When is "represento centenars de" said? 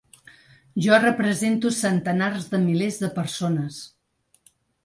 1.03-2.63